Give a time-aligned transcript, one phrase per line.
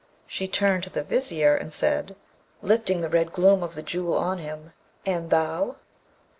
[0.25, 2.15] She turned to the Vizier, and said,
[2.63, 4.73] lifting the red gloom of the Jewel on him,
[5.05, 5.75] 'And thou?'